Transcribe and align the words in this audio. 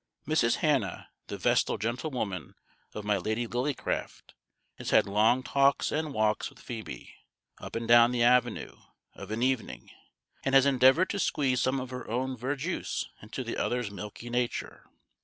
Mrs. 0.25 0.55
Hannah, 0.55 1.09
the 1.27 1.37
vestal 1.37 1.77
gentlewoman 1.77 2.55
of 2.95 3.05
my 3.05 3.17
Lady 3.17 3.45
Lillycraft, 3.45 4.33
has 4.79 4.89
had 4.89 5.05
long 5.05 5.43
talks 5.43 5.91
and 5.91 6.11
walks 6.11 6.49
with 6.49 6.57
Phoebe, 6.57 7.13
up 7.59 7.75
and 7.75 7.87
down 7.87 8.11
the 8.11 8.23
avenue, 8.23 8.77
of 9.13 9.29
an 9.29 9.43
evening; 9.43 9.91
and 10.43 10.55
has 10.55 10.65
endeavoured 10.65 11.11
to 11.11 11.19
squeeze 11.19 11.61
some 11.61 11.79
of 11.79 11.91
her 11.91 12.09
own 12.09 12.35
verjuice 12.35 13.09
into 13.21 13.43
the 13.43 13.57
other's 13.57 13.91
milky 13.91 14.31
nature. 14.31 14.89